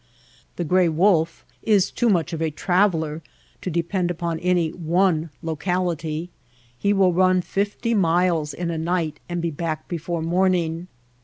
[0.55, 3.21] The gray wolf is too much of a traveler
[3.61, 6.31] to depend upon any one locality.
[6.75, 10.87] He will run fifty miles in a night and be back before morning.